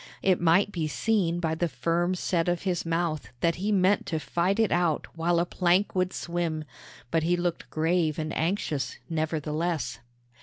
It 0.23 0.41
might 0.41 0.71
be 0.71 0.87
seen 0.87 1.39
by 1.39 1.53
the 1.53 1.67
firm 1.67 2.15
set 2.15 2.47
of 2.47 2.63
his 2.63 2.87
mouth 2.87 3.29
that 3.41 3.57
he 3.57 3.71
meant 3.71 4.07
to 4.07 4.19
fight 4.19 4.57
it 4.59 4.71
out 4.71 5.05
while 5.15 5.37
a 5.39 5.45
plank 5.45 5.93
would 5.93 6.11
swim; 6.11 6.63
but 7.11 7.21
he 7.21 7.37
looked 7.37 7.69
grave 7.69 8.17
and 8.17 8.35
anxious, 8.35 8.97
nevertheless. 9.11 9.99